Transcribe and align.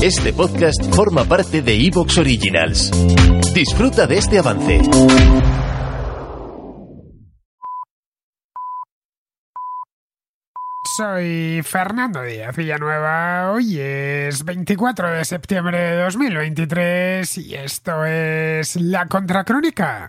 Este 0.00 0.32
podcast 0.32 0.94
forma 0.94 1.24
parte 1.24 1.60
de 1.60 1.74
Evox 1.74 2.18
Originals. 2.18 2.88
Disfruta 3.52 4.06
de 4.06 4.18
este 4.18 4.38
avance. 4.38 4.80
Soy 10.96 11.62
Fernando 11.64 12.22
Díaz 12.22 12.54
Villanueva. 12.54 13.50
Hoy 13.50 13.80
es 13.80 14.44
24 14.44 15.10
de 15.10 15.24
septiembre 15.24 15.76
de 15.76 16.02
2023 16.04 17.38
y 17.38 17.54
esto 17.56 18.04
es 18.04 18.76
La 18.76 19.06
Contracrónica. 19.06 20.08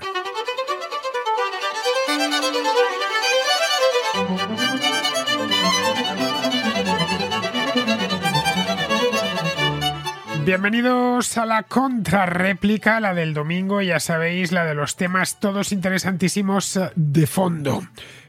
Bienvenidos 10.49 11.37
a 11.37 11.45
la 11.45 11.61
contrarréplica, 11.61 12.99
la 12.99 13.13
del 13.13 13.35
domingo, 13.35 13.83
ya 13.83 13.99
sabéis, 13.99 14.51
la 14.51 14.65
de 14.65 14.73
los 14.73 14.95
temas 14.95 15.39
todos 15.39 15.71
interesantísimos 15.71 16.79
de 16.95 17.27
fondo. 17.27 17.83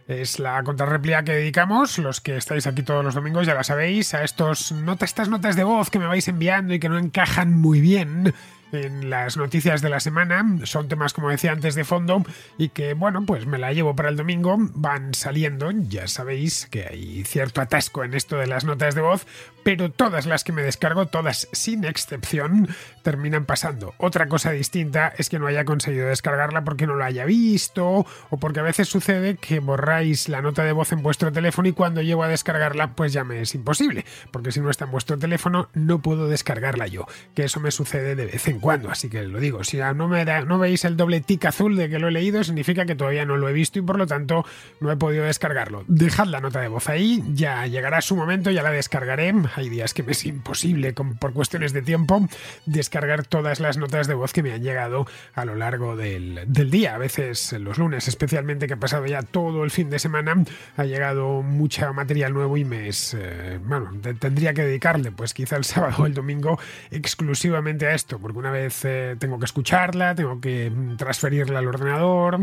Es 0.06 0.38
la 0.38 0.62
contrarréplica 0.62 1.24
que 1.24 1.32
dedicamos, 1.32 1.96
los 1.96 2.20
que 2.20 2.36
estáis 2.36 2.66
aquí 2.66 2.82
todos 2.82 3.02
los 3.02 3.14
domingos, 3.14 3.46
ya 3.46 3.54
la 3.54 3.64
sabéis, 3.64 4.12
a 4.12 4.22
estos 4.22 4.74
estas 5.00 5.30
notas 5.30 5.56
de 5.56 5.64
voz 5.64 5.88
que 5.88 5.98
me 5.98 6.06
vais 6.06 6.28
enviando 6.28 6.74
y 6.74 6.78
que 6.78 6.90
no 6.90 6.98
encajan 6.98 7.58
muy 7.58 7.80
bien 7.80 8.34
en 8.72 9.10
las 9.10 9.36
noticias 9.36 9.82
de 9.82 9.90
la 9.90 10.00
semana. 10.00 10.44
Son 10.64 10.88
temas, 10.88 11.12
como 11.12 11.30
decía 11.30 11.52
antes, 11.52 11.74
de 11.74 11.84
fondo 11.84 12.24
y 12.58 12.70
que, 12.70 12.94
bueno, 12.94 13.24
pues 13.26 13.46
me 13.46 13.58
la 13.58 13.72
llevo 13.72 13.96
para 13.96 14.08
el 14.08 14.16
domingo. 14.16 14.56
Van 14.58 15.14
saliendo, 15.14 15.70
ya 15.70 16.08
sabéis 16.08 16.66
que 16.70 16.86
hay 16.86 17.24
cierto 17.24 17.60
atasco 17.60 18.04
en 18.04 18.14
esto 18.14 18.36
de 18.36 18.46
las 18.46 18.64
notas 18.64 18.94
de 18.94 19.00
voz, 19.00 19.26
pero 19.62 19.90
todas 19.90 20.26
las 20.26 20.44
que 20.44 20.52
me 20.52 20.62
descargo, 20.62 21.06
todas 21.06 21.48
sin 21.52 21.84
excepción, 21.84 22.68
terminan 23.02 23.44
pasando. 23.46 23.94
Otra 23.98 24.28
cosa 24.28 24.50
distinta 24.52 25.12
es 25.16 25.28
que 25.28 25.38
no 25.38 25.46
haya 25.46 25.64
conseguido 25.64 26.08
descargarla 26.08 26.64
porque 26.64 26.86
no 26.86 26.96
la 26.96 27.06
haya 27.06 27.24
visto 27.24 28.06
o 28.30 28.36
porque 28.38 28.60
a 28.60 28.64
veces 28.64 28.88
sucede 28.88 29.36
que 29.36 29.60
borráis 29.60 30.28
la 30.28 30.42
nota 30.42 30.64
de 30.64 30.72
voz 30.72 30.92
en 30.92 31.02
vuestro 31.02 31.32
teléfono 31.32 31.68
y 31.68 31.72
cuando 31.72 32.02
llego 32.02 32.22
a 32.22 32.28
descargarla 32.28 32.94
pues 32.94 33.12
ya 33.12 33.24
me 33.24 33.40
es 33.40 33.54
imposible, 33.54 34.04
porque 34.30 34.52
si 34.52 34.60
no 34.60 34.70
está 34.70 34.84
en 34.84 34.90
vuestro 34.90 35.18
teléfono 35.18 35.68
no 35.74 36.00
puedo 36.00 36.28
descargarla 36.28 36.86
yo, 36.86 37.06
que 37.34 37.44
eso 37.44 37.60
me 37.60 37.70
sucede 37.70 38.14
de 38.14 38.26
vez 38.26 38.48
en 38.48 38.59
cuando, 38.60 38.90
así 38.90 39.08
que 39.08 39.22
lo 39.22 39.40
digo, 39.40 39.64
si 39.64 39.78
no, 39.78 40.58
veis 40.58 40.84
el 40.84 40.96
doble 40.96 41.20
tic 41.20 41.44
azul 41.46 41.76
de 41.76 41.88
que 41.88 41.98
lo 41.98 42.08
he 42.08 42.12
leído, 42.12 42.42
significa 42.44 42.84
que 42.84 42.94
todavía 42.94 43.24
no 43.24 43.36
lo 43.36 43.48
he 43.48 43.52
visto 43.52 43.78
y 43.78 43.82
por 43.82 43.98
lo 43.98 44.06
tanto 44.06 44.44
no 44.80 44.90
he 44.90 44.96
podido 44.96 45.24
descargarlo. 45.24 45.84
Dejad 45.86 46.26
la 46.26 46.40
nota 46.40 46.60
de 46.60 46.68
voz 46.68 46.88
ahí, 46.88 47.22
ya 47.32 47.66
llegará 47.66 48.00
su 48.00 48.16
momento, 48.16 48.50
ya 48.50 48.62
la 48.62 48.70
descargaré 48.70 49.30
hay 49.54 49.68
días 49.68 49.94
que 49.94 50.02
me 50.02 50.12
es 50.12 50.24
imposible, 50.24 50.92
por 50.92 51.32
cuestiones 51.32 51.72
de 51.72 51.82
tiempo, 51.82 52.26
descargar 52.66 53.26
todas 53.26 53.60
las 53.60 53.76
notas 53.76 54.06
de 54.06 54.14
voz 54.14 54.32
que 54.32 54.42
me 54.42 54.52
han 54.52 54.62
llegado 54.62 55.06
a 55.34 55.44
lo 55.44 55.54
largo 55.54 55.96
del, 55.96 56.46
día. 56.70 56.94
A 56.94 56.98
veces 56.98 57.52
los 57.54 57.78
lunes, 57.78 58.08
especialmente 58.08 58.66
que 58.66 58.74
ha 58.74 58.78
pasado 58.78 59.06
ya 59.06 59.22
todo 59.22 59.64
el 59.64 59.70
fin 59.70 59.90
de 59.90 59.98
semana, 59.98 60.44
ha 60.76 60.84
llegado 60.84 61.42
mucha 61.42 61.92
material 61.92 62.32
nuevo 62.32 62.56
y 62.56 62.64
me 62.64 62.88
es... 62.88 63.14
Eh, 63.18 63.58
bueno, 63.64 63.90
tendría 64.18 64.54
que 64.54 64.62
dedicarle, 64.62 65.12
pues 65.12 65.34
quizá 65.34 65.56
el 65.56 65.64
sábado 65.64 66.02
o 66.02 66.06
el 66.06 66.14
domingo, 66.14 66.58
exclusivamente 66.90 67.86
a 67.86 67.94
esto, 67.94 68.18
porque 68.18 68.38
una 68.38 68.49
vez 68.50 68.84
eh, 68.84 69.16
tengo 69.18 69.38
que 69.38 69.44
escucharla, 69.44 70.14
tengo 70.14 70.40
que 70.40 70.70
mm, 70.70 70.96
transferirla 70.96 71.58
al 71.60 71.68
ordenador, 71.68 72.38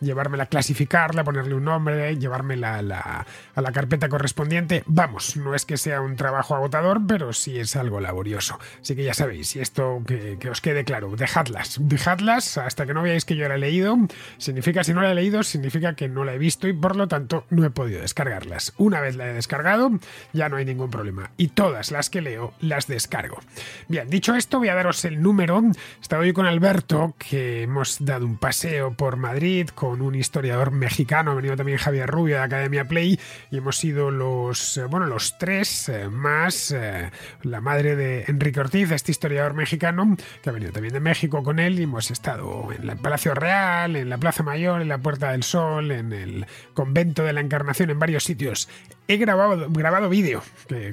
llevármela, 0.00 0.46
clasificarla, 0.46 1.24
ponerle 1.24 1.54
un 1.54 1.64
nombre, 1.64 2.16
llevármela 2.16 2.76
a 2.76 2.82
la, 2.82 3.26
a 3.54 3.60
la 3.60 3.72
carpeta 3.72 4.08
correspondiente. 4.08 4.82
Vamos, 4.86 5.36
no 5.36 5.54
es 5.54 5.64
que 5.64 5.76
sea 5.76 6.00
un 6.00 6.16
trabajo 6.16 6.54
agotador, 6.54 7.00
pero 7.06 7.32
sí 7.32 7.58
es 7.58 7.76
algo 7.76 8.00
laborioso. 8.00 8.58
Así 8.80 8.96
que 8.96 9.04
ya 9.04 9.14
sabéis, 9.14 9.54
y 9.56 9.60
esto 9.60 10.02
que, 10.06 10.38
os 10.50 10.60
quede 10.60 10.84
claro, 10.84 11.14
dejadlas, 11.16 11.78
dejadlas 11.80 12.58
hasta 12.58 12.86
que 12.86 12.94
no 12.94 13.02
veáis 13.02 13.24
que 13.24 13.36
yo 13.36 13.48
la 13.48 13.54
he 13.54 13.58
leído. 13.58 13.96
Significa, 14.38 14.84
si 14.84 14.94
no 14.94 15.02
la 15.02 15.12
he 15.12 15.14
leído, 15.14 15.42
significa 15.42 15.94
que 15.94 16.08
no 16.08 16.24
la 16.24 16.34
he 16.34 16.38
visto 16.38 16.68
y 16.68 16.72
por 16.72 16.96
lo 16.96 17.08
tanto 17.08 17.46
no 17.50 17.64
he 17.64 17.70
podido 17.70 18.00
descargarlas. 18.00 18.72
Una 18.76 19.00
vez 19.00 19.16
la 19.16 19.28
he 19.28 19.32
descargado, 19.32 19.90
ya 20.32 20.48
no 20.48 20.56
hay 20.56 20.64
ningún 20.64 20.90
problema. 20.90 21.30
Y 21.36 21.48
todas 21.48 21.90
las 21.90 22.10
que 22.10 22.20
leo 22.20 22.54
las 22.60 22.86
descargo. 22.86 23.40
Bien, 23.88 24.08
dicho 24.08 24.34
esto, 24.34 24.58
voy 24.58 24.68
a 24.68 24.74
daros 24.74 25.04
el 25.04 25.22
número. 25.22 25.51
Estaba 26.00 26.22
hoy 26.22 26.32
con 26.32 26.46
Alberto, 26.46 27.14
que 27.18 27.62
hemos 27.62 28.02
dado 28.04 28.24
un 28.24 28.36
paseo 28.36 28.94
por 28.94 29.16
Madrid 29.16 29.68
con 29.68 30.00
un 30.00 30.14
historiador 30.14 30.70
mexicano, 30.70 31.32
ha 31.32 31.34
venido 31.34 31.56
también 31.56 31.78
Javier 31.78 32.08
Rubio 32.08 32.36
de 32.36 32.42
Academia 32.42 32.86
Play, 32.86 33.18
y 33.50 33.56
hemos 33.58 33.76
sido 33.76 34.10
los, 34.10 34.76
eh, 34.78 34.84
bueno, 34.84 35.06
los 35.06 35.36
tres 35.38 35.88
eh, 35.88 36.08
más 36.08 36.70
eh, 36.70 37.10
la 37.42 37.60
madre 37.60 37.96
de 37.96 38.24
Enrique 38.28 38.60
Ortiz, 38.60 38.90
este 38.92 39.10
historiador 39.10 39.54
mexicano, 39.54 40.16
que 40.42 40.48
ha 40.48 40.52
venido 40.52 40.72
también 40.72 40.94
de 40.94 41.00
México 41.00 41.42
con 41.42 41.58
él 41.58 41.78
y 41.78 41.82
hemos 41.82 42.10
estado 42.10 42.70
en 42.72 42.88
el 42.88 42.96
Palacio 42.96 43.34
Real, 43.34 43.96
en 43.96 44.08
la 44.08 44.18
Plaza 44.18 44.42
Mayor, 44.42 44.80
en 44.80 44.88
la 44.88 44.98
Puerta 44.98 45.32
del 45.32 45.42
Sol, 45.42 45.90
en 45.90 46.12
el 46.12 46.46
Convento 46.72 47.24
de 47.24 47.32
la 47.32 47.40
Encarnación, 47.40 47.90
en 47.90 47.98
varios 47.98 48.24
sitios. 48.24 48.68
He 49.12 49.18
grabado, 49.18 49.68
grabado 49.68 50.08
vídeo 50.08 50.42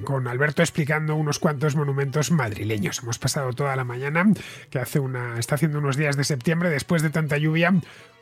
con 0.03 0.27
Alberto 0.27 0.61
explicando 0.61 1.15
unos 1.15 1.39
cuantos 1.39 1.77
monumentos 1.77 2.31
madrileños. 2.31 2.99
Hemos 3.01 3.17
pasado 3.17 3.53
toda 3.53 3.77
la 3.77 3.85
mañana, 3.85 4.25
que 4.69 4.77
hace 4.77 4.99
una, 4.99 5.39
está 5.39 5.55
haciendo 5.55 5.79
unos 5.79 5.95
días 5.95 6.17
de 6.17 6.25
septiembre, 6.25 6.69
después 6.69 7.01
de 7.01 7.11
tanta 7.11 7.37
lluvia, 7.37 7.73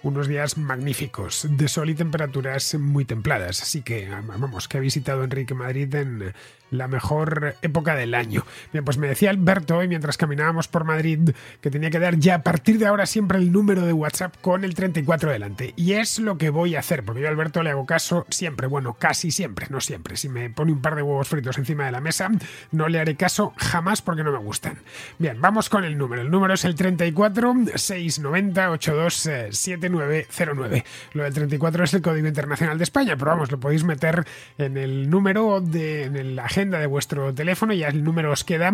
unos 0.03 0.27
días 0.27 0.55
magníficos, 0.55 1.47
de 1.49 1.67
sol 1.67 1.89
y 1.89 1.95
temperaturas 1.95 2.75
muy 2.75 3.05
templadas. 3.05 3.63
Así 3.63 3.81
que, 3.81 4.07
vamos, 4.37 4.67
que 4.67 4.77
ha 4.77 4.81
visitado 4.81 5.23
Enrique 5.23 5.55
Madrid 5.55 5.91
en 5.95 6.31
la 6.71 6.87
mejor 6.87 7.55
época 7.61 7.95
del 7.95 8.13
año. 8.13 8.43
Bien, 8.71 8.83
pues 8.83 8.97
me 8.97 9.07
decía 9.07 9.29
Alberto 9.29 9.77
hoy 9.77 9.87
mientras 9.87 10.17
caminábamos 10.17 10.67
por 10.67 10.83
Madrid 10.83 11.31
que 11.61 11.71
tenía 11.71 11.89
que 11.89 11.99
dar 11.99 12.17
ya 12.17 12.35
a 12.35 12.43
partir 12.43 12.77
de 12.79 12.87
ahora 12.87 13.05
siempre 13.05 13.37
el 13.37 13.51
número 13.51 13.85
de 13.85 13.93
WhatsApp 13.93 14.35
con 14.41 14.63
el 14.63 14.75
34 14.75 15.31
delante. 15.31 15.73
Y 15.75 15.93
es 15.93 16.19
lo 16.19 16.37
que 16.37 16.49
voy 16.49 16.75
a 16.75 16.79
hacer, 16.79 17.03
porque 17.03 17.21
yo 17.21 17.27
a 17.27 17.31
Alberto 17.31 17.63
le 17.63 17.69
hago 17.69 17.85
caso 17.85 18.25
siempre, 18.29 18.67
bueno, 18.67 18.93
casi 18.93 19.31
siempre, 19.31 19.67
no 19.69 19.81
siempre. 19.81 20.17
Si 20.17 20.29
me 20.29 20.49
pone 20.49 20.71
un 20.71 20.81
par 20.81 20.95
de 20.95 21.01
huevos 21.01 21.27
fritos 21.27 21.57
encima 21.57 21.85
de 21.85 21.91
la 21.91 22.01
mesa, 22.01 22.29
no 22.71 22.87
le 22.87 22.99
haré 22.99 23.15
caso 23.15 23.53
jamás 23.57 24.01
porque 24.01 24.23
no 24.23 24.31
me 24.31 24.39
gustan. 24.39 24.77
Bien, 25.17 25.39
vamos 25.41 25.69
con 25.69 25.83
el 25.83 25.97
número. 25.97 26.21
El 26.21 26.31
número 26.31 26.53
es 26.53 26.65
el 26.65 26.75
34 26.75 27.53
690 27.75 28.71
82 28.71 29.29
7909. 29.51 30.85
Lo 31.13 31.23
del 31.23 31.33
34 31.33 31.83
es 31.83 31.93
el 31.93 32.01
Código 32.01 32.27
Internacional 32.27 32.77
de 32.77 32.83
España, 32.83 33.15
pero 33.17 33.31
vamos, 33.31 33.51
lo 33.51 33.59
podéis 33.59 33.83
meter 33.83 34.25
en 34.57 34.77
el 34.77 35.09
número 35.09 35.61
de 35.61 36.03
en 36.03 36.15
el 36.15 36.39
agenda 36.57 36.79
de 36.79 36.87
vuestro 36.87 37.35
teléfono, 37.35 37.71
ya 37.71 37.87
el 37.87 38.03
número 38.03 38.31
os 38.31 38.43
queda 38.43 38.73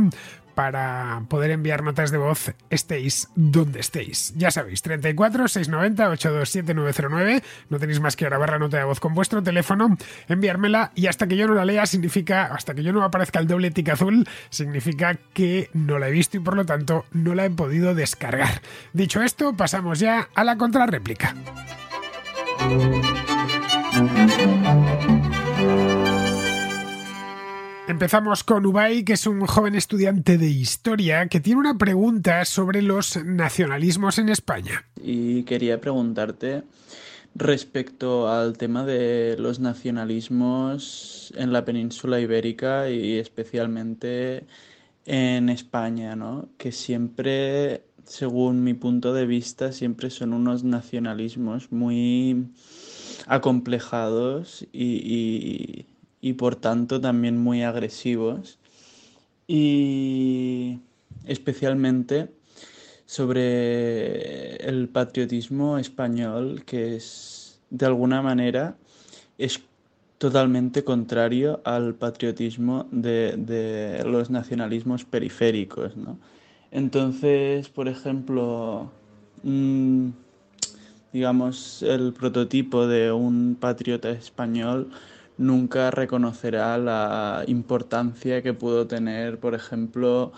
para 0.55 1.23
poder 1.27 1.51
enviar 1.51 1.83
notas 1.83 2.11
de 2.11 2.17
voz 2.17 2.53
estéis 2.69 3.27
donde 3.35 3.81
estéis. 3.81 4.33
Ya 4.37 4.51
sabéis, 4.51 4.81
34 4.83 5.49
690 5.49 6.09
827 6.11 6.73
909. 6.73 7.43
No 7.69 7.79
tenéis 7.79 7.99
más 7.99 8.15
que 8.15 8.23
grabar 8.23 8.51
la 8.51 8.59
nota 8.59 8.77
de 8.77 8.85
voz 8.85 9.01
con 9.01 9.13
vuestro 9.13 9.43
teléfono, 9.43 9.97
enviármela 10.29 10.93
y 10.95 11.07
hasta 11.07 11.27
que 11.27 11.35
yo 11.35 11.45
no 11.45 11.55
la 11.55 11.65
lea 11.65 11.85
significa, 11.85 12.45
hasta 12.45 12.73
que 12.73 12.83
yo 12.83 12.93
no 12.93 13.03
aparezca 13.03 13.39
el 13.39 13.47
doble 13.47 13.71
tic 13.71 13.89
azul, 13.89 14.25
significa 14.49 15.15
que 15.33 15.69
no 15.73 15.99
la 15.99 16.07
he 16.07 16.11
visto 16.11 16.37
y 16.37 16.39
por 16.39 16.55
lo 16.55 16.65
tanto 16.65 17.05
no 17.11 17.35
la 17.35 17.45
he 17.45 17.49
podido 17.49 17.95
descargar. 17.95 18.61
Dicho 18.93 19.21
esto, 19.21 19.57
pasamos 19.57 19.99
ya 19.99 20.29
a 20.35 20.43
la 20.45 20.57
contrarréplica. 20.57 21.35
Empezamos 27.93 28.43
con 28.43 28.65
Ubay, 28.65 29.03
que 29.03 29.13
es 29.13 29.27
un 29.27 29.45
joven 29.45 29.75
estudiante 29.75 30.39
de 30.39 30.49
historia 30.49 31.27
que 31.27 31.39
tiene 31.39 31.59
una 31.59 31.77
pregunta 31.77 32.43
sobre 32.43 32.81
los 32.81 33.23
nacionalismos 33.23 34.17
en 34.17 34.29
España. 34.29 34.83
Y 34.99 35.43
quería 35.43 35.79
preguntarte 35.79 36.63
respecto 37.35 38.27
al 38.29 38.57
tema 38.57 38.83
de 38.83 39.35
los 39.37 39.59
nacionalismos 39.59 41.31
en 41.37 41.53
la 41.53 41.65
península 41.65 42.19
ibérica 42.19 42.89
y 42.89 43.19
especialmente 43.19 44.47
en 45.05 45.49
España, 45.49 46.15
¿no? 46.15 46.49
Que 46.57 46.71
siempre, 46.71 47.83
según 48.05 48.63
mi 48.63 48.73
punto 48.73 49.13
de 49.13 49.27
vista, 49.27 49.71
siempre 49.71 50.09
son 50.09 50.33
unos 50.33 50.63
nacionalismos 50.63 51.71
muy 51.71 52.47
acomplejados 53.27 54.65
y 54.73 55.85
y 55.85 55.92
por 56.31 56.55
tanto 56.55 57.01
también 57.01 57.37
muy 57.37 57.63
agresivos 57.63 58.57
y 59.45 60.79
especialmente 61.25 62.29
sobre 63.05 64.55
el 64.65 64.87
patriotismo 64.87 65.77
español 65.77 66.63
que 66.65 66.95
es 66.95 67.59
de 67.69 67.85
alguna 67.85 68.21
manera 68.21 68.77
es 69.37 69.59
totalmente 70.17 70.85
contrario 70.85 71.59
al 71.65 71.95
patriotismo 71.95 72.87
de, 72.91 74.01
los 74.05 74.29
nacionalismos 74.29 75.03
periféricos. 75.03 75.91
Entonces, 76.71 77.67
por 77.67 77.89
ejemplo, 77.89 78.89
digamos, 81.11 81.83
el 81.83 82.13
prototipo 82.13 82.87
de 82.87 83.11
un 83.11 83.57
patriota 83.59 84.11
español 84.11 84.91
nunca 85.37 85.91
reconocerá 85.91 86.77
la 86.77 87.43
importancia 87.47 88.41
que 88.41 88.53
pudo 88.53 88.87
tener, 88.87 89.39
por 89.39 89.55
ejemplo, 89.55 90.33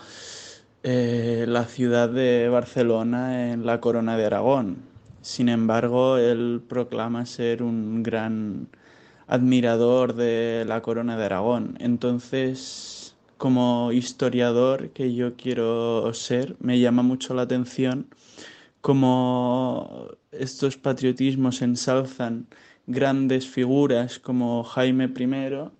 eh, 0.82 1.44
la 1.48 1.64
ciudad 1.64 2.08
de 2.08 2.48
Barcelona 2.48 3.52
en 3.52 3.66
la 3.66 3.80
corona 3.80 4.16
de 4.16 4.26
Aragón. 4.26 4.78
Sin 5.20 5.48
embargo, 5.48 6.18
él 6.18 6.62
proclama 6.68 7.26
ser 7.26 7.62
un 7.62 8.02
gran 8.02 8.68
admirador 9.26 10.14
de 10.14 10.64
la 10.66 10.82
corona 10.82 11.16
de 11.16 11.24
Aragón. 11.24 11.76
Entonces, 11.80 13.16
como 13.36 13.92
historiador 13.92 14.90
que 14.90 15.14
yo 15.14 15.36
quiero 15.36 16.12
ser, 16.14 16.56
me 16.60 16.78
llama 16.78 17.02
mucho 17.02 17.34
la 17.34 17.42
atención 17.42 18.06
cómo 18.80 20.08
estos 20.30 20.76
patriotismos 20.76 21.60
ensalzan 21.62 22.46
grandes 22.86 23.48
figuras 23.48 24.18
como 24.18 24.62
Jaime 24.64 25.04
I, 25.06 25.70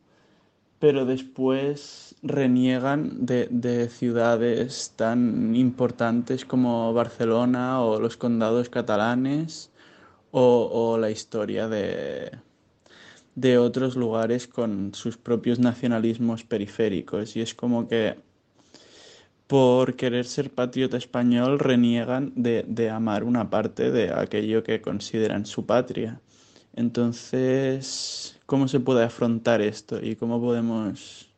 pero 0.79 1.07
después 1.07 2.15
reniegan 2.23 3.25
de, 3.25 3.89
ciudades 3.91 4.93
tan 4.97 5.55
importantes 5.55 6.45
como 6.45 6.93
Barcelona 6.93 7.83
o 7.83 8.01
los 8.01 8.17
condados 8.17 8.69
catalanes 8.69 9.71
o, 10.33 10.99
la 10.99 11.11
historia 11.11 11.69
de, 11.69 12.31
de 13.35 13.59
otros 13.59 13.97
lugares 13.97 14.47
con 14.47 14.93
sus 14.93 15.17
propios 15.17 15.59
nacionalismos 15.59 16.45
periféricos. 16.45 17.37
Y 17.37 17.41
es 17.41 17.55
como 17.55 17.89
que 17.89 18.17
por 19.47 19.95
querer 19.97 20.27
ser 20.27 20.51
patriota 20.51 20.97
español 20.97 21.59
reniegan 21.59 22.33
de, 22.35 22.65
de 22.67 22.91
amar 22.91 23.25
una 23.25 23.49
parte 23.49 23.91
de 23.91 24.13
aquello 24.13 24.63
que 24.63 24.83
consideran 24.83 25.47
su 25.47 25.65
patria. 25.65 26.21
Entonces, 26.77 28.39
¿cómo 28.47 28.69
se 28.69 28.81
puede 28.81 29.03
afrontar 29.05 29.63
esto 29.63 29.99
y 30.03 30.15
cómo 30.17 30.41
podemos, 30.41 31.31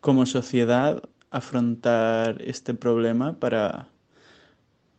como 0.00 0.26
sociedad, 0.26 1.02
afrontar 1.30 2.42
este 2.42 2.74
problema 2.74 3.38
para, 3.40 3.88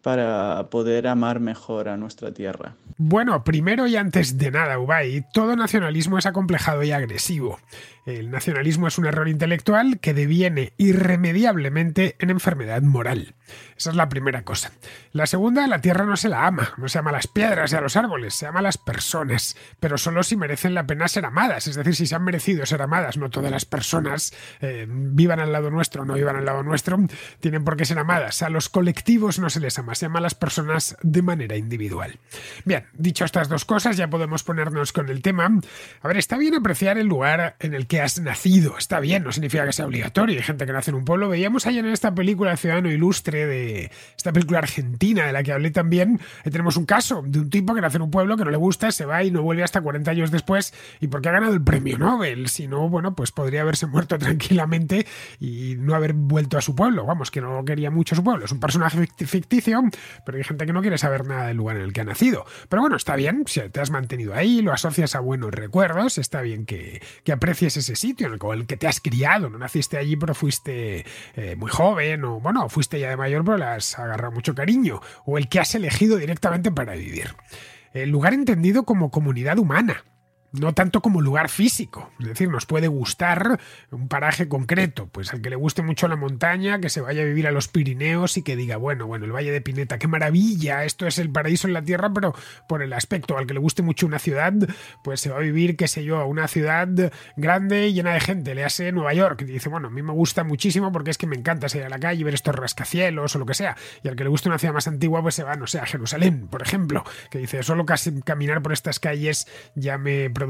para 0.07 0.69
poder 0.69 1.05
amar 1.05 1.41
mejor 1.41 1.89
a 1.89 1.97
nuestra 1.97 2.33
tierra? 2.33 2.75
Bueno, 2.95 3.43
primero 3.43 3.87
y 3.87 3.97
antes 3.97 4.37
de 4.37 4.51
nada, 4.51 4.79
Ubay, 4.79 5.25
todo 5.33 5.57
nacionalismo 5.57 6.17
es 6.17 6.25
acomplejado 6.25 6.81
y 6.83 6.93
agresivo. 6.93 7.59
El 8.05 8.31
nacionalismo 8.31 8.87
es 8.87 8.97
un 8.97 9.05
error 9.05 9.27
intelectual 9.27 9.99
que 9.99 10.13
deviene 10.13 10.71
irremediablemente 10.77 12.15
en 12.19 12.29
enfermedad 12.29 12.81
moral. 12.81 13.35
Esa 13.77 13.89
es 13.89 13.97
la 13.97 14.07
primera 14.07 14.43
cosa. 14.43 14.71
La 15.11 15.27
segunda, 15.27 15.67
la 15.67 15.81
tierra 15.81 16.05
no 16.05 16.15
se 16.15 16.29
la 16.29 16.47
ama, 16.47 16.73
no 16.77 16.87
se 16.87 16.99
ama 16.99 17.09
a 17.09 17.13
las 17.13 17.27
piedras 17.27 17.71
y 17.71 17.75
a 17.75 17.81
los 17.81 17.97
árboles, 17.97 18.33
se 18.33 18.47
ama 18.47 18.59
a 18.59 18.63
las 18.63 18.77
personas, 18.77 19.57
pero 19.81 19.97
solo 19.97 20.23
si 20.23 20.37
merecen 20.37 20.73
la 20.73 20.87
pena 20.87 21.09
ser 21.09 21.25
amadas, 21.25 21.67
es 21.67 21.75
decir, 21.75 21.95
si 21.95 22.07
se 22.07 22.15
han 22.15 22.23
merecido 22.23 22.65
ser 22.65 22.81
amadas, 22.81 23.17
no 23.17 23.29
todas 23.29 23.51
las 23.51 23.65
personas, 23.65 24.33
eh, 24.61 24.87
vivan 24.89 25.41
al 25.41 25.51
lado 25.51 25.69
nuestro 25.69 26.03
o 26.03 26.05
no 26.05 26.13
vivan 26.13 26.37
al 26.37 26.45
lado 26.45 26.63
nuestro, 26.63 26.97
tienen 27.41 27.65
por 27.65 27.75
qué 27.75 27.83
ser 27.83 27.99
amadas. 27.99 28.41
A 28.41 28.49
los 28.49 28.69
colectivos 28.69 29.37
no 29.37 29.49
se 29.49 29.59
les 29.59 29.77
ama, 29.77 29.95
se 29.97 30.05
ama 30.05 30.19
a 30.19 30.21
las 30.21 30.35
personas 30.35 30.97
de 31.01 31.21
manera 31.21 31.57
individual. 31.57 32.19
Bien, 32.65 32.85
dicho 32.93 33.25
estas 33.25 33.49
dos 33.49 33.65
cosas, 33.65 33.97
ya 33.97 34.09
podemos 34.09 34.43
ponernos 34.43 34.93
con 34.93 35.09
el 35.09 35.21
tema. 35.21 35.51
A 36.01 36.07
ver, 36.07 36.17
está 36.17 36.37
bien 36.37 36.55
apreciar 36.55 36.97
el 36.97 37.07
lugar 37.07 37.55
en 37.59 37.73
el 37.73 37.87
que 37.87 38.01
has 38.01 38.19
nacido. 38.19 38.77
Está 38.77 38.99
bien, 38.99 39.23
no 39.23 39.31
significa 39.31 39.65
que 39.65 39.73
sea 39.73 39.85
obligatorio. 39.85 40.37
Hay 40.37 40.43
gente 40.43 40.65
que 40.65 40.73
nace 40.73 40.91
en 40.91 40.95
un 40.95 41.05
pueblo. 41.05 41.29
Veíamos 41.29 41.65
ayer 41.67 41.85
en 41.85 41.91
esta 41.91 42.13
película 42.13 42.55
Ciudadano 42.57 42.89
Ilustre, 42.89 43.45
de 43.45 43.91
esta 44.15 44.31
película 44.31 44.59
argentina 44.59 45.25
de 45.25 45.33
la 45.33 45.43
que 45.43 45.51
hablé 45.51 45.71
también, 45.71 46.19
eh, 46.43 46.51
tenemos 46.51 46.77
un 46.77 46.85
caso 46.85 47.23
de 47.25 47.39
un 47.39 47.49
tipo 47.49 47.73
que 47.73 47.81
nace 47.81 47.97
en 47.97 48.03
un 48.03 48.11
pueblo 48.11 48.37
que 48.37 48.45
no 48.45 48.51
le 48.51 48.57
gusta, 48.57 48.91
se 48.91 49.05
va 49.05 49.23
y 49.23 49.31
no 49.31 49.41
vuelve 49.41 49.63
hasta 49.63 49.81
40 49.81 50.11
años 50.11 50.31
después. 50.31 50.73
¿Y 50.99 51.07
porque 51.07 51.29
ha 51.29 51.31
ganado 51.31 51.53
el 51.53 51.63
premio 51.63 51.97
Nobel? 51.97 52.47
Si 52.49 52.67
no, 52.67 52.89
bueno, 52.89 53.15
pues 53.15 53.31
podría 53.31 53.61
haberse 53.61 53.87
muerto 53.87 54.17
tranquilamente 54.19 55.05
y 55.39 55.75
no 55.77 55.95
haber 55.95 56.13
vuelto 56.13 56.57
a 56.57 56.61
su 56.61 56.75
pueblo. 56.75 57.05
Vamos, 57.05 57.31
que 57.31 57.41
no 57.41 57.63
quería 57.65 57.91
mucho 57.91 58.15
su 58.15 58.23
pueblo. 58.23 58.45
Es 58.45 58.51
un 58.51 58.59
personaje 58.59 59.07
ficticio, 59.25 59.79
pero 60.25 60.37
hay 60.37 60.43
gente 60.43 60.65
que 60.65 60.73
no 60.73 60.81
quiere 60.81 60.97
saber 60.97 61.25
nada 61.25 61.47
del 61.47 61.57
lugar 61.57 61.77
en 61.77 61.83
el 61.83 61.93
que 61.93 62.01
ha 62.01 62.05
nacido. 62.05 62.45
Pero 62.69 62.81
bueno, 62.81 62.95
está 62.95 63.15
bien, 63.15 63.43
si 63.47 63.61
te 63.69 63.79
has 63.79 63.91
mantenido 63.91 64.33
ahí, 64.33 64.61
lo 64.61 64.73
asocias 64.73 65.15
a 65.15 65.19
buenos 65.19 65.51
recuerdos, 65.51 66.17
está 66.17 66.41
bien 66.41 66.65
que, 66.65 67.01
que 67.23 67.31
aprecies 67.31 67.77
ese 67.77 67.95
sitio 67.95 68.27
en 68.27 68.33
el, 68.33 68.67
que 68.67 68.77
te 68.77 68.87
has 68.87 68.99
criado, 68.99 69.49
no 69.49 69.57
naciste 69.57 69.97
allí 69.97 70.15
pero 70.15 70.33
fuiste 70.33 71.05
eh, 71.35 71.55
muy 71.55 71.69
joven 71.69 72.23
o 72.23 72.39
bueno, 72.39 72.69
fuiste 72.69 72.99
ya 72.99 73.09
de 73.09 73.17
mayor 73.17 73.43
pero 73.43 73.57
le 73.57 73.65
has 73.65 73.97
agarrado 73.97 74.31
mucho 74.31 74.55
cariño 74.55 75.01
o 75.25 75.37
el 75.37 75.49
que 75.49 75.59
has 75.59 75.75
elegido 75.75 76.17
directamente 76.17 76.71
para 76.71 76.95
vivir. 76.95 77.35
El 77.93 78.09
lugar 78.09 78.33
entendido 78.33 78.83
como 78.83 79.11
comunidad 79.11 79.57
humana, 79.57 80.03
no 80.51 80.73
tanto 80.73 81.01
como 81.01 81.21
lugar 81.21 81.49
físico. 81.49 82.11
Es 82.19 82.27
decir, 82.27 82.49
nos 82.49 82.65
puede 82.65 82.87
gustar 82.87 83.59
un 83.91 84.07
paraje 84.07 84.47
concreto, 84.47 85.07
pues 85.07 85.33
al 85.33 85.41
que 85.41 85.49
le 85.49 85.55
guste 85.55 85.81
mucho 85.81 86.07
la 86.07 86.15
montaña, 86.15 86.79
que 86.79 86.89
se 86.89 87.01
vaya 87.01 87.21
a 87.21 87.25
vivir 87.25 87.47
a 87.47 87.51
los 87.51 87.67
Pirineos 87.67 88.37
y 88.37 88.43
que 88.43 88.55
diga, 88.55 88.77
bueno, 88.77 89.07
bueno, 89.07 89.25
el 89.25 89.31
Valle 89.31 89.51
de 89.51 89.61
Pineta, 89.61 89.99
qué 89.99 90.07
maravilla, 90.07 90.83
esto 90.83 91.07
es 91.07 91.19
el 91.19 91.29
paraíso 91.29 91.67
en 91.67 91.73
la 91.73 91.81
tierra, 91.81 92.11
pero 92.13 92.33
por 92.67 92.81
el 92.81 92.93
aspecto, 92.93 93.37
al 93.37 93.45
que 93.45 93.53
le 93.53 93.59
guste 93.59 93.83
mucho 93.83 94.05
una 94.05 94.19
ciudad, 94.19 94.53
pues 95.03 95.21
se 95.21 95.29
va 95.29 95.37
a 95.37 95.41
vivir, 95.41 95.75
qué 95.75 95.87
sé 95.87 96.03
yo, 96.03 96.17
a 96.17 96.25
una 96.25 96.47
ciudad 96.47 96.87
grande 97.35 97.87
y 97.87 97.93
llena 97.93 98.13
de 98.13 98.19
gente, 98.19 98.55
le 98.55 98.63
hace 98.63 98.91
Nueva 98.91 99.13
York, 99.13 99.41
y 99.41 99.45
dice, 99.45 99.69
bueno, 99.69 99.87
a 99.87 99.91
mí 99.91 100.01
me 100.01 100.13
gusta 100.13 100.43
muchísimo 100.43 100.91
porque 100.91 101.11
es 101.11 101.17
que 101.17 101.27
me 101.27 101.35
encanta 101.35 101.69
salir 101.69 101.85
a 101.85 101.89
la 101.89 101.99
calle 101.99 102.21
y 102.21 102.23
ver 102.23 102.33
estos 102.33 102.55
rascacielos 102.55 103.35
o 103.35 103.39
lo 103.39 103.45
que 103.45 103.53
sea, 103.53 103.75
y 104.03 104.07
al 104.07 104.15
que 104.15 104.23
le 104.23 104.29
guste 104.29 104.49
una 104.49 104.57
ciudad 104.57 104.73
más 104.73 104.87
antigua, 104.87 105.21
pues 105.21 105.35
se 105.35 105.43
va, 105.43 105.55
no 105.55 105.67
sé, 105.67 105.79
a 105.79 105.85
Jerusalén, 105.85 106.47
por 106.47 106.61
ejemplo, 106.61 107.03
que 107.29 107.39
dice, 107.39 107.61
solo 107.63 107.85
casi 107.85 108.21
caminar 108.21 108.61
por 108.61 108.73
estas 108.73 108.99
calles 108.99 109.47
ya 109.75 109.97
me 109.97 110.29
produce 110.29 110.46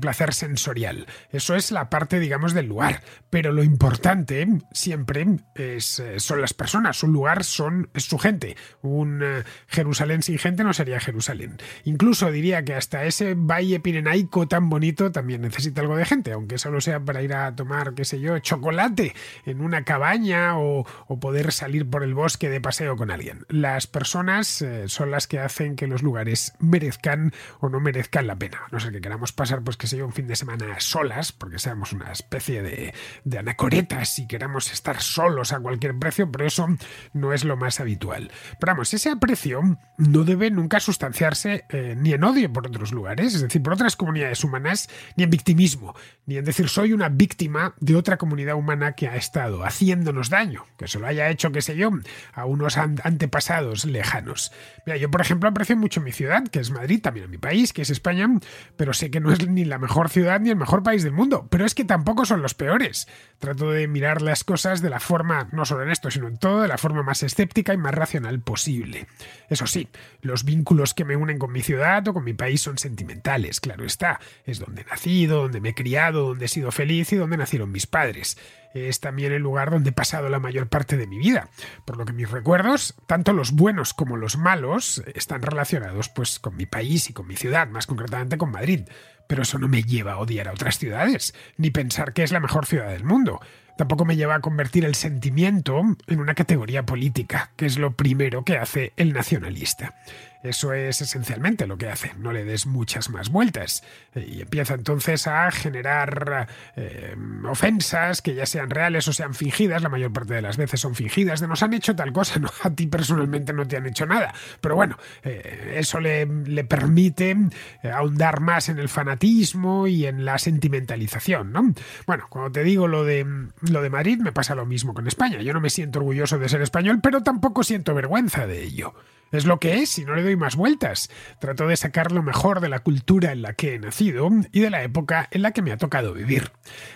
placer 0.00 0.34
sensorial. 0.34 1.06
Eso 1.30 1.54
es 1.54 1.70
la 1.70 1.90
parte, 1.90 2.20
digamos, 2.20 2.54
del 2.54 2.66
lugar. 2.66 3.02
Pero 3.30 3.52
lo 3.52 3.62
importante 3.62 4.46
siempre 4.72 5.26
eh, 5.54 5.78
son 5.80 6.40
las 6.40 6.54
personas. 6.54 7.02
Un 7.02 7.12
lugar 7.12 7.44
son, 7.44 7.90
su 7.94 8.18
gente. 8.18 8.56
Un 8.82 9.20
eh, 9.22 9.44
Jerusalén 9.68 10.22
sin 10.22 10.38
gente 10.38 10.64
no 10.64 10.72
sería 10.72 11.00
Jerusalén. 11.00 11.58
Incluso 11.84 12.30
diría 12.30 12.64
que 12.64 12.74
hasta 12.74 13.04
ese 13.04 13.34
valle 13.34 13.80
pirenaico 13.80 14.48
tan 14.48 14.68
bonito 14.68 15.12
también 15.12 15.42
necesita 15.42 15.80
algo 15.80 15.96
de 15.96 16.04
gente, 16.04 16.32
aunque 16.32 16.58
solo 16.58 16.80
sea 16.80 17.00
para 17.00 17.22
ir 17.22 17.34
a 17.34 17.54
tomar, 17.54 17.94
qué 17.94 18.04
sé 18.04 18.20
yo, 18.20 18.38
chocolate 18.38 19.14
en 19.46 19.60
una 19.60 19.84
cabaña 19.84 20.58
o, 20.58 20.86
poder 21.20 21.52
salir 21.52 21.88
por 21.88 22.02
el 22.02 22.14
bosque 22.14 22.48
de 22.48 22.62
paseo 22.62 22.96
con 22.96 23.10
alguien. 23.10 23.44
Las 23.48 23.86
personas 23.86 24.62
eh, 24.62 24.88
son 24.88 25.10
las 25.10 25.26
que 25.26 25.38
hacen 25.38 25.76
que 25.76 25.86
los 25.86 26.02
lugares 26.02 26.54
merezcan 26.60 27.32
o 27.58 27.68
no 27.68 27.78
merezcan 27.78 28.26
la 28.26 28.36
pena. 28.36 28.62
No 28.72 28.80
sé 28.80 28.90
que 28.90 29.00
queramos 29.00 29.29
pasar, 29.32 29.62
pues 29.62 29.76
que 29.76 29.86
sea 29.86 30.04
un 30.04 30.12
fin 30.12 30.26
de 30.26 30.36
semana 30.36 30.80
solas, 30.80 31.32
porque 31.32 31.58
seamos 31.58 31.92
una 31.92 32.12
especie 32.12 32.62
de, 32.62 32.94
de 33.24 33.38
anacoretas 33.38 34.18
y 34.18 34.26
queramos 34.26 34.72
estar 34.72 35.00
solos 35.00 35.52
a 35.52 35.60
cualquier 35.60 35.98
precio, 35.98 36.30
pero 36.30 36.46
eso 36.46 36.66
no 37.12 37.32
es 37.32 37.44
lo 37.44 37.56
más 37.56 37.80
habitual. 37.80 38.30
Pero 38.58 38.72
vamos, 38.72 38.92
ese 38.94 39.10
aprecio 39.10 39.62
no 39.98 40.24
debe 40.24 40.50
nunca 40.50 40.80
sustanciarse 40.80 41.64
eh, 41.68 41.94
ni 41.96 42.12
en 42.12 42.24
odio 42.24 42.52
por 42.52 42.66
otros 42.66 42.92
lugares, 42.92 43.34
es 43.34 43.42
decir, 43.42 43.62
por 43.62 43.74
otras 43.74 43.96
comunidades 43.96 44.44
humanas, 44.44 44.88
ni 45.16 45.24
en 45.24 45.30
victimismo, 45.30 45.94
ni 46.26 46.36
en 46.36 46.44
decir 46.44 46.68
soy 46.68 46.92
una 46.92 47.08
víctima 47.08 47.74
de 47.80 47.96
otra 47.96 48.16
comunidad 48.16 48.56
humana 48.56 48.92
que 48.92 49.08
ha 49.08 49.16
estado 49.16 49.64
haciéndonos 49.64 50.30
daño, 50.30 50.64
que 50.78 50.88
se 50.88 50.98
lo 50.98 51.06
haya 51.06 51.28
hecho, 51.28 51.52
qué 51.52 51.62
sé 51.62 51.76
yo, 51.76 51.90
a 52.32 52.44
unos 52.44 52.76
antepasados 52.76 53.84
lejanos. 53.84 54.52
Mira, 54.86 54.96
yo 54.96 55.10
por 55.10 55.20
ejemplo 55.20 55.48
aprecio 55.48 55.76
mucho 55.76 56.00
mi 56.00 56.12
ciudad, 56.12 56.44
que 56.48 56.60
es 56.60 56.70
Madrid, 56.70 57.00
también 57.02 57.30
mi 57.30 57.38
país, 57.38 57.72
que 57.72 57.82
es 57.82 57.90
España, 57.90 58.28
pero 58.76 58.92
sé 58.92 59.10
que 59.10 59.19
no 59.20 59.32
es 59.32 59.46
ni 59.46 59.64
la 59.64 59.78
mejor 59.78 60.08
ciudad 60.08 60.40
ni 60.40 60.50
el 60.50 60.56
mejor 60.56 60.82
país 60.82 61.02
del 61.02 61.12
mundo, 61.12 61.46
pero 61.50 61.64
es 61.64 61.74
que 61.74 61.84
tampoco 61.84 62.24
son 62.24 62.42
los 62.42 62.54
peores. 62.54 63.08
Trato 63.38 63.70
de 63.70 63.86
mirar 63.88 64.22
las 64.22 64.44
cosas 64.44 64.82
de 64.82 64.90
la 64.90 65.00
forma, 65.00 65.48
no 65.52 65.64
solo 65.64 65.82
en 65.82 65.90
esto, 65.90 66.10
sino 66.10 66.28
en 66.28 66.38
todo, 66.38 66.62
de 66.62 66.68
la 66.68 66.78
forma 66.78 67.02
más 67.02 67.22
escéptica 67.22 67.72
y 67.72 67.76
más 67.76 67.94
racional 67.94 68.40
posible. 68.40 69.06
Eso 69.48 69.66
sí, 69.66 69.88
los 70.22 70.44
vínculos 70.44 70.94
que 70.94 71.04
me 71.04 71.16
unen 71.16 71.38
con 71.38 71.52
mi 71.52 71.62
ciudad 71.62 72.06
o 72.08 72.14
con 72.14 72.24
mi 72.24 72.34
país 72.34 72.60
son 72.60 72.78
sentimentales, 72.78 73.60
claro 73.60 73.84
está. 73.84 74.20
Es 74.44 74.58
donde 74.58 74.82
he 74.82 74.84
nacido, 74.84 75.42
donde 75.42 75.60
me 75.60 75.70
he 75.70 75.74
criado, 75.74 76.28
donde 76.28 76.46
he 76.46 76.48
sido 76.48 76.72
feliz 76.72 77.12
y 77.12 77.16
donde 77.16 77.36
nacieron 77.36 77.70
mis 77.70 77.86
padres 77.86 78.36
es 78.74 79.00
también 79.00 79.32
el 79.32 79.42
lugar 79.42 79.70
donde 79.70 79.90
he 79.90 79.92
pasado 79.92 80.28
la 80.28 80.40
mayor 80.40 80.68
parte 80.68 80.96
de 80.96 81.06
mi 81.06 81.18
vida, 81.18 81.48
por 81.84 81.96
lo 81.96 82.04
que 82.04 82.12
mis 82.12 82.30
recuerdos, 82.30 82.94
tanto 83.06 83.32
los 83.32 83.52
buenos 83.52 83.94
como 83.94 84.16
los 84.16 84.36
malos, 84.36 85.02
están 85.14 85.42
relacionados 85.42 86.08
pues 86.08 86.38
con 86.38 86.56
mi 86.56 86.66
país 86.66 87.10
y 87.10 87.12
con 87.12 87.26
mi 87.26 87.36
ciudad, 87.36 87.68
más 87.68 87.86
concretamente 87.86 88.38
con 88.38 88.50
Madrid. 88.50 88.88
Pero 89.26 89.42
eso 89.42 89.58
no 89.58 89.68
me 89.68 89.82
lleva 89.82 90.14
a 90.14 90.18
odiar 90.18 90.48
a 90.48 90.52
otras 90.52 90.78
ciudades, 90.78 91.34
ni 91.56 91.70
pensar 91.70 92.12
que 92.12 92.24
es 92.24 92.32
la 92.32 92.40
mejor 92.40 92.66
ciudad 92.66 92.88
del 92.88 93.04
mundo. 93.04 93.40
Tampoco 93.80 94.04
me 94.04 94.14
lleva 94.14 94.34
a 94.34 94.40
convertir 94.40 94.84
el 94.84 94.94
sentimiento 94.94 95.80
en 96.06 96.20
una 96.20 96.34
categoría 96.34 96.84
política, 96.84 97.50
que 97.56 97.64
es 97.64 97.78
lo 97.78 97.92
primero 97.92 98.44
que 98.44 98.58
hace 98.58 98.92
el 98.98 99.14
nacionalista. 99.14 99.94
Eso 100.42 100.72
es 100.72 101.02
esencialmente 101.02 101.66
lo 101.66 101.76
que 101.76 101.88
hace, 101.88 102.12
no 102.18 102.32
le 102.32 102.44
des 102.44 102.66
muchas 102.66 103.10
más 103.10 103.28
vueltas. 103.28 103.82
Y 104.14 104.40
empieza 104.40 104.72
entonces 104.72 105.26
a 105.26 105.50
generar 105.50 106.48
eh, 106.76 107.14
ofensas 107.46 108.22
que 108.22 108.34
ya 108.34 108.46
sean 108.46 108.70
reales 108.70 109.06
o 109.06 109.12
sean 109.12 109.34
fingidas, 109.34 109.82
la 109.82 109.90
mayor 109.90 110.12
parte 110.14 110.32
de 110.32 110.40
las 110.40 110.56
veces 110.56 110.80
son 110.80 110.94
fingidas, 110.94 111.40
de 111.40 111.46
nos 111.46 111.62
han 111.62 111.74
hecho 111.74 111.94
tal 111.94 112.12
cosa, 112.12 112.38
no, 112.40 112.48
a 112.62 112.70
ti 112.70 112.86
personalmente 112.86 113.52
no 113.52 113.68
te 113.68 113.76
han 113.76 113.86
hecho 113.86 114.06
nada. 114.06 114.32
Pero 114.62 114.76
bueno, 114.76 114.96
eh, 115.24 115.74
eso 115.76 116.00
le, 116.00 116.24
le 116.24 116.64
permite 116.64 117.36
eh, 117.82 117.90
ahondar 117.90 118.40
más 118.40 118.70
en 118.70 118.78
el 118.78 118.88
fanatismo 118.88 119.88
y 119.88 120.06
en 120.06 120.24
la 120.24 120.38
sentimentalización, 120.38 121.52
¿no? 121.52 121.74
Bueno, 122.06 122.24
cuando 122.30 122.50
te 122.50 122.64
digo 122.64 122.88
lo 122.88 123.04
de, 123.04 123.26
lo 123.70 123.82
de 123.82 123.90
Madrid, 123.90 124.18
me 124.18 124.32
pasa 124.32 124.54
lo 124.54 124.66
mismo 124.66 124.94
con 124.94 125.06
España. 125.06 125.40
Yo 125.42 125.52
no 125.52 125.60
me 125.60 125.70
siento 125.70 125.98
orgulloso 125.98 126.38
de 126.38 126.48
ser 126.48 126.62
español, 126.62 127.00
pero 127.02 127.22
tampoco 127.22 127.64
siento 127.64 127.94
vergüenza 127.94 128.46
de 128.46 128.62
ello. 128.62 128.94
Es 129.32 129.46
lo 129.46 129.60
que 129.60 129.78
es 129.78 129.96
y 129.98 130.04
no 130.04 130.14
le 130.14 130.22
doy 130.22 130.36
más 130.36 130.56
vueltas. 130.56 131.08
Trato 131.40 131.66
de 131.66 131.76
sacar 131.76 132.10
lo 132.10 132.22
mejor 132.22 132.60
de 132.60 132.68
la 132.68 132.80
cultura 132.80 133.32
en 133.32 133.42
la 133.42 133.52
que 133.52 133.74
he 133.74 133.78
nacido 133.78 134.28
y 134.52 134.60
de 134.60 134.70
la 134.70 134.82
época 134.82 135.28
en 135.30 135.42
la 135.42 135.52
que 135.52 135.62
me 135.62 135.72
ha 135.72 135.76
tocado 135.76 136.12
vivir. 136.12 136.50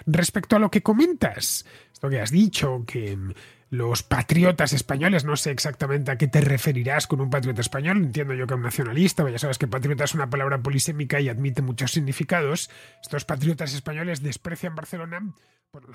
Respecto 0.07 0.57
a 0.57 0.59
lo 0.59 0.71
que 0.71 0.83
comentas, 0.83 1.65
esto 1.93 2.09
que 2.09 2.21
has 2.21 2.31
dicho, 2.31 2.85
que 2.87 3.17
los 3.71 4.03
patriotas 4.03 4.73
españoles, 4.73 5.25
no 5.25 5.37
sé 5.37 5.51
exactamente 5.51 6.11
a 6.11 6.19
qué 6.19 6.29
te 6.29 6.41
referirás 6.41 7.07
con 7.07 7.21
un 7.21 7.31
patriota 7.31 7.61
español, 7.61 7.99
entiendo 7.99 8.35
yo 8.35 8.47
que 8.47 8.55
un 8.55 8.63
nacionalista, 8.63 9.29
ya 9.29 9.39
sabes 9.39 9.59
que 9.59 9.67
patriota 9.67 10.05
es 10.05 10.15
una 10.15 10.31
palabra 10.31 10.63
polisémica 10.63 11.21
y 11.21 11.29
admite 11.29 11.63
muchos 11.63 11.93
significados. 11.93 12.71
Estos 13.03 13.25
patriotas 13.25 13.75
españoles 13.75 14.23
desprecian 14.23 14.75
Barcelona, 14.75 15.21
pues 15.71 15.87
no 15.87 15.95